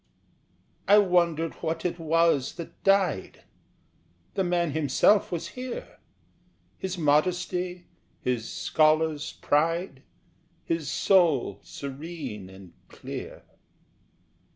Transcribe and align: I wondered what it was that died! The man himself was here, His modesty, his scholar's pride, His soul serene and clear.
I 0.87 0.97
wondered 0.97 1.53
what 1.61 1.85
it 1.85 1.99
was 1.99 2.55
that 2.55 2.83
died! 2.83 3.43
The 4.33 4.43
man 4.43 4.71
himself 4.71 5.31
was 5.31 5.49
here, 5.49 5.99
His 6.79 6.97
modesty, 6.97 7.85
his 8.19 8.49
scholar's 8.49 9.33
pride, 9.33 10.01
His 10.63 10.89
soul 10.89 11.59
serene 11.61 12.49
and 12.49 12.73
clear. 12.87 13.43